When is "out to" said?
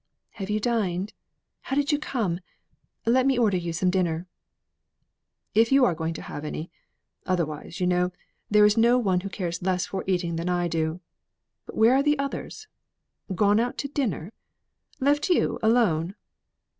13.59-13.87